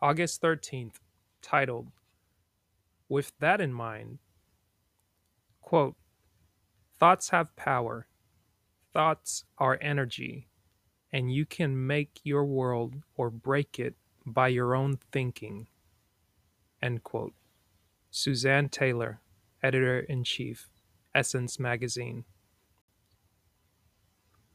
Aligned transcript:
August 0.00 0.40
13th, 0.40 1.00
titled, 1.42 1.88
With 3.08 3.32
That 3.40 3.60
in 3.60 3.72
Mind, 3.72 4.18
quote, 5.60 5.96
Thoughts 7.00 7.30
have 7.30 7.56
power. 7.56 8.06
Thoughts 8.92 9.44
are 9.58 9.76
energy, 9.80 10.46
and 11.12 11.32
you 11.32 11.44
can 11.44 11.86
make 11.86 12.20
your 12.22 12.44
world 12.44 12.94
or 13.16 13.28
break 13.28 13.80
it 13.80 13.96
by 14.24 14.48
your 14.48 14.76
own 14.76 14.98
thinking. 15.10 15.66
End 16.80 17.02
quote. 17.02 17.34
Suzanne 18.10 18.68
Taylor, 18.68 19.20
Editor 19.64 19.98
in 19.98 20.22
Chief, 20.22 20.68
Essence 21.12 21.58
Magazine. 21.58 22.24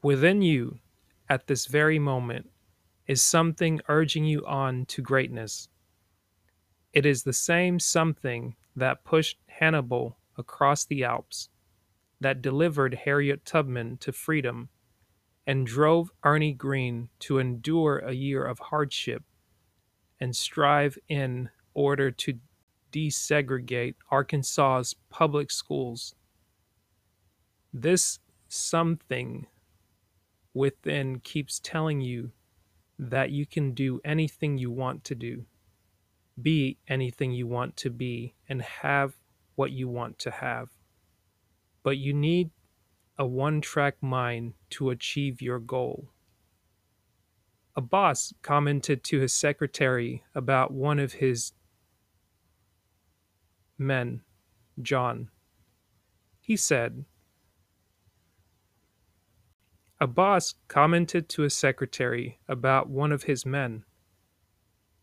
Within 0.02 0.40
you, 0.40 0.78
at 1.28 1.48
this 1.48 1.66
very 1.66 1.98
moment, 1.98 2.50
is 3.06 3.22
something 3.22 3.80
urging 3.88 4.24
you 4.24 4.44
on 4.46 4.86
to 4.86 5.02
greatness. 5.02 5.68
It 6.92 7.04
is 7.04 7.22
the 7.22 7.32
same 7.32 7.78
something 7.78 8.56
that 8.76 9.04
pushed 9.04 9.38
Hannibal 9.46 10.16
across 10.38 10.84
the 10.84 11.04
Alps, 11.04 11.48
that 12.20 12.42
delivered 12.42 12.94
Harriet 12.94 13.44
Tubman 13.44 13.98
to 13.98 14.12
freedom, 14.12 14.68
and 15.46 15.66
drove 15.66 16.10
Ernie 16.22 16.54
Green 16.54 17.08
to 17.20 17.38
endure 17.38 17.98
a 17.98 18.12
year 18.12 18.44
of 18.44 18.58
hardship 18.58 19.22
and 20.20 20.34
strive 20.34 20.98
in 21.08 21.50
order 21.74 22.10
to 22.10 22.38
desegregate 22.92 23.96
Arkansas's 24.10 24.94
public 25.10 25.50
schools. 25.50 26.14
This 27.72 28.20
something 28.48 29.46
within 30.54 31.18
keeps 31.18 31.58
telling 31.58 32.00
you 32.00 32.30
that 32.98 33.30
you 33.30 33.46
can 33.46 33.72
do 33.72 34.00
anything 34.04 34.58
you 34.58 34.70
want 34.70 35.04
to 35.04 35.14
do, 35.14 35.44
be 36.40 36.78
anything 36.88 37.32
you 37.32 37.46
want 37.46 37.76
to 37.76 37.90
be, 37.90 38.34
and 38.48 38.62
have 38.62 39.16
what 39.54 39.70
you 39.70 39.88
want 39.88 40.18
to 40.20 40.30
have. 40.30 40.70
But 41.82 41.96
you 41.98 42.12
need 42.12 42.50
a 43.18 43.26
one 43.26 43.60
track 43.60 43.96
mind 44.00 44.54
to 44.70 44.90
achieve 44.90 45.40
your 45.40 45.58
goal. 45.58 46.08
A 47.76 47.80
boss 47.80 48.32
commented 48.42 49.02
to 49.04 49.20
his 49.20 49.32
secretary 49.32 50.24
about 50.34 50.72
one 50.72 50.98
of 50.98 51.14
his 51.14 51.52
men, 53.76 54.22
John. 54.80 55.30
He 56.40 56.56
said, 56.56 57.04
A 60.04 60.06
boss 60.06 60.52
commented 60.68 61.30
to 61.30 61.40
his 61.40 61.56
secretary 61.56 62.38
about 62.46 62.90
one 62.90 63.10
of 63.10 63.22
his 63.22 63.46
men. 63.46 63.86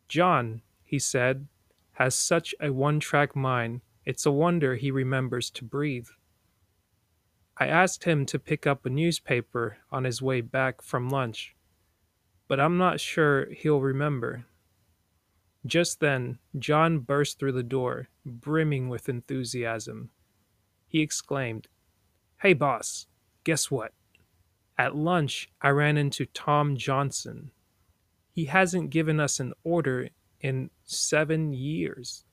John, 0.07 0.61
he 0.83 0.99
said, 0.99 1.47
has 1.93 2.13
such 2.13 2.53
a 2.59 2.71
one 2.71 2.99
track 2.99 3.35
mind, 3.35 3.81
it's 4.05 4.27
a 4.27 4.31
wonder 4.31 4.75
he 4.75 4.91
remembers 4.91 5.49
to 5.49 5.63
breathe. 5.63 6.09
I 7.57 7.65
asked 7.65 8.03
him 8.03 8.27
to 8.27 8.37
pick 8.37 8.67
up 8.67 8.85
a 8.85 8.91
newspaper 8.91 9.79
on 9.91 10.03
his 10.03 10.21
way 10.21 10.39
back 10.39 10.83
from 10.83 11.09
lunch, 11.09 11.55
but 12.47 12.59
I'm 12.59 12.77
not 12.77 12.99
sure 12.99 13.47
he'll 13.51 13.81
remember. 13.81 14.45
Just 15.65 15.99
then, 15.99 16.37
John 16.59 16.99
burst 16.99 17.39
through 17.39 17.53
the 17.53 17.63
door, 17.63 18.09
brimming 18.23 18.87
with 18.87 19.09
enthusiasm. 19.09 20.11
He 20.85 21.01
exclaimed, 21.01 21.69
Hey, 22.43 22.53
boss, 22.53 23.07
guess 23.43 23.71
what? 23.71 23.93
At 24.81 24.95
lunch, 24.95 25.47
I 25.61 25.69
ran 25.69 25.95
into 25.95 26.25
Tom 26.25 26.75
Johnson. 26.75 27.51
He 28.31 28.45
hasn't 28.45 28.89
given 28.89 29.19
us 29.19 29.39
an 29.39 29.53
order 29.63 30.09
in 30.39 30.71
seven 30.85 31.53
years. 31.53 32.25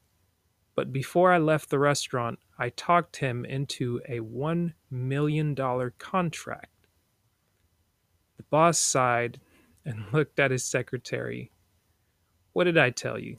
But 0.75 0.91
before 0.91 1.31
I 1.31 1.37
left 1.37 1.69
the 1.69 1.79
restaurant, 1.79 2.39
I 2.59 2.71
talked 2.71 3.17
him 3.17 3.45
into 3.45 4.01
a 4.09 4.21
$1 4.21 4.73
million 4.91 5.55
contract. 5.99 6.87
The 8.39 8.45
boss 8.45 8.79
sighed 8.79 9.41
and 9.85 10.07
looked 10.15 10.41
at 10.41 10.51
his 10.51 10.65
secretary. 10.65 11.53
What 12.55 12.65
did 12.65 12.79
I 12.79 12.89
tell 12.89 13.19
you? 13.19 13.37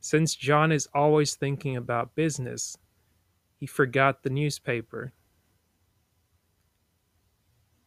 Since 0.00 0.36
John 0.36 0.72
is 0.72 0.88
always 0.94 1.34
thinking 1.34 1.76
about 1.76 2.14
business, 2.14 2.78
he 3.58 3.66
forgot 3.66 4.22
the 4.22 4.30
newspaper. 4.30 5.12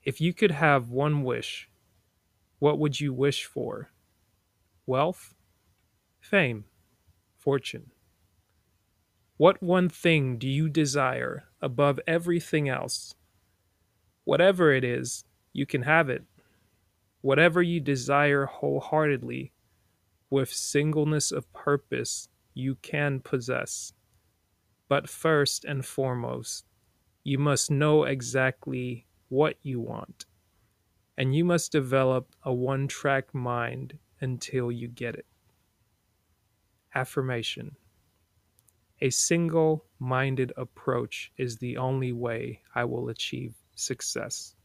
If 0.04 0.22
you 0.22 0.34
could 0.34 0.52
have 0.52 0.90
one 0.90 1.24
wish, 1.24 1.70
what 2.60 2.80
would 2.80 3.00
you 3.00 3.14
wish 3.14 3.46
for? 3.46 3.92
Wealth? 4.86 5.36
Fame? 6.20 6.66
Fortune? 7.38 7.92
What 9.38 9.62
one 9.62 9.90
thing 9.90 10.38
do 10.38 10.48
you 10.48 10.70
desire 10.70 11.46
above 11.62 12.00
everything 12.08 12.68
else? 12.70 13.16
Whatever 14.24 14.74
it 14.74 14.84
is, 14.84 15.24
you 15.54 15.66
can 15.66 15.82
have 15.84 16.10
it. 16.10 16.24
Whatever 17.22 17.62
you 17.62 17.80
desire 17.80 18.46
wholeheartedly, 18.46 19.52
with 20.30 20.54
singleness 20.54 21.32
of 21.32 21.52
purpose, 21.54 22.30
you 22.54 22.76
can 22.76 23.20
possess. 23.20 23.94
But 24.88 25.10
first 25.10 25.66
and 25.66 25.86
foremost, 25.86 26.66
you 27.24 27.38
must 27.38 27.72
know 27.72 28.04
exactly 28.04 29.06
what 29.30 29.56
you 29.62 29.80
want, 29.80 30.26
and 31.18 31.36
you 31.36 31.46
must 31.46 31.72
develop 31.72 32.36
a 32.44 32.54
one 32.54 32.88
track 32.88 33.34
mind 33.34 33.98
until 34.22 34.72
you 34.72 34.88
get 34.88 35.16
it. 35.16 35.26
Affirmation 36.96 37.76
A 39.02 39.12
single 39.12 39.86
minded 40.00 40.52
approach 40.58 41.32
is 41.38 41.58
the 41.58 41.78
only 41.78 42.12
way 42.12 42.62
I 42.76 42.86
will 42.86 43.10
achieve 43.10 43.54
success. 43.76 44.56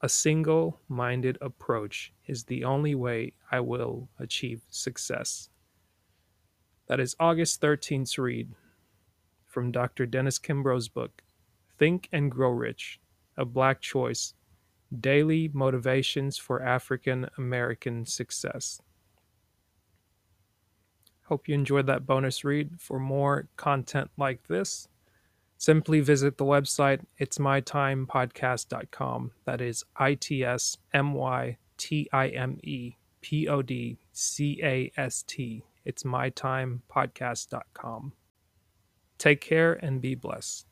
A 0.00 0.08
single 0.08 0.80
minded 0.88 1.38
approach 1.40 2.12
is 2.26 2.44
the 2.44 2.64
only 2.64 2.94
way 2.94 3.32
I 3.50 3.60
will 3.60 4.08
achieve 4.18 4.62
success. 4.68 5.48
That 6.88 7.00
is 7.00 7.16
August 7.18 7.62
13th's 7.62 8.18
read 8.18 8.50
from 9.46 9.70
Dr. 9.70 10.04
Dennis 10.04 10.38
Kimbro's 10.38 10.88
book, 10.88 11.22
Think 11.78 12.08
and 12.12 12.30
Grow 12.30 12.50
Rich 12.50 13.00
A 13.36 13.44
Black 13.44 13.80
Choice 13.80 14.34
Daily 15.00 15.50
Motivations 15.52 16.38
for 16.38 16.62
African 16.62 17.28
American 17.36 18.06
Success. 18.06 18.80
Hope 21.24 21.48
you 21.48 21.54
enjoyed 21.54 21.86
that 21.86 22.06
bonus 22.06 22.44
read. 22.44 22.78
For 22.78 22.98
more 22.98 23.48
content 23.56 24.10
like 24.16 24.46
this, 24.46 24.88
simply 25.56 26.00
visit 26.00 26.36
the 26.36 26.44
website 26.44 27.00
itsmytimepodcast.com. 27.20 29.30
That 29.46 29.60
is 29.60 29.84
I 29.96 30.14
T 30.14 30.44
S 30.44 30.76
M 30.92 31.14
Y 31.14 31.56
T 31.76 32.08
I 32.12 32.28
M 32.28 32.58
E 32.62 32.96
P 33.20 33.48
O 33.48 33.62
D 33.62 33.98
C 34.12 34.60
A 34.62 34.92
S 34.96 35.24
T. 35.26 35.64
It's 35.84 36.02
mytimepodcast.com. 36.02 38.12
Take 39.18 39.40
care 39.40 39.74
and 39.74 40.00
be 40.00 40.14
blessed. 40.14 40.66